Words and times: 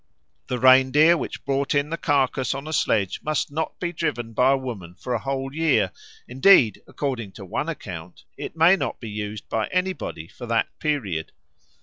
The 0.47 0.57
reindeer 0.57 1.15
which 1.15 1.45
brought 1.45 1.75
in 1.75 1.91
the 1.91 1.95
carcase 1.97 2.55
on 2.55 2.67
a 2.67 2.73
sledge 2.73 3.19
may 3.23 3.33
not 3.51 3.79
be 3.79 3.93
driven 3.93 4.33
by 4.33 4.53
a 4.53 4.57
woman 4.57 4.95
for 4.95 5.13
a 5.13 5.19
whole 5.21 5.53
year; 5.53 5.91
indeed, 6.27 6.81
according 6.87 7.33
to 7.33 7.45
one 7.45 7.69
account, 7.69 8.23
it 8.35 8.57
may 8.57 8.75
not 8.75 8.99
be 8.99 9.11
used 9.11 9.47
by 9.47 9.67
anybody 9.67 10.27
for 10.27 10.47
that 10.47 10.69
period. 10.79 11.33